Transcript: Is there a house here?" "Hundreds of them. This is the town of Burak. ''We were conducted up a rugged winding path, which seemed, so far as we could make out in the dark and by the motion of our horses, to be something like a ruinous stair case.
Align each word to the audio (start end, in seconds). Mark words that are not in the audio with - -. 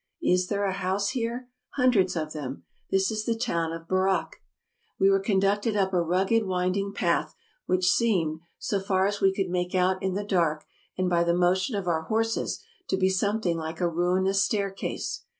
Is 0.23 0.47
there 0.47 0.63
a 0.65 0.73
house 0.73 1.09
here?" 1.09 1.47
"Hundreds 1.75 2.15
of 2.15 2.33
them. 2.33 2.63
This 2.89 3.11
is 3.11 3.23
the 3.23 3.37
town 3.37 3.71
of 3.71 3.87
Burak. 3.87 4.37
''We 4.99 5.11
were 5.11 5.19
conducted 5.19 5.75
up 5.77 5.93
a 5.93 6.01
rugged 6.01 6.43
winding 6.47 6.91
path, 6.91 7.35
which 7.67 7.85
seemed, 7.87 8.39
so 8.57 8.79
far 8.79 9.05
as 9.05 9.21
we 9.21 9.31
could 9.31 9.49
make 9.49 9.75
out 9.75 10.01
in 10.01 10.15
the 10.15 10.25
dark 10.25 10.65
and 10.97 11.07
by 11.07 11.23
the 11.23 11.35
motion 11.35 11.75
of 11.75 11.85
our 11.85 12.01
horses, 12.01 12.63
to 12.87 12.97
be 12.97 13.09
something 13.09 13.57
like 13.59 13.79
a 13.79 13.87
ruinous 13.87 14.41
stair 14.41 14.71
case. 14.71 15.21